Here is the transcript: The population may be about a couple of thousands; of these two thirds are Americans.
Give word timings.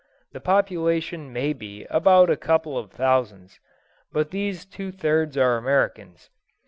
The 0.31 0.39
population 0.39 1.31
may 1.31 1.53
be 1.53 1.85
about 1.91 2.31
a 2.31 2.35
couple 2.35 2.75
of 2.75 2.89
thousands; 2.89 3.59
of 4.11 4.31
these 4.31 4.65
two 4.65 4.91
thirds 4.91 5.37
are 5.37 5.57
Americans. 5.57 6.31